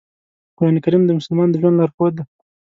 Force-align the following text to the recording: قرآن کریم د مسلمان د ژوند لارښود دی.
قرآن 0.57 0.75
کریم 0.83 1.03
د 1.05 1.11
مسلمان 1.19 1.47
د 1.49 1.55
ژوند 1.61 1.77
لارښود 1.79 2.13
دی. 2.17 2.23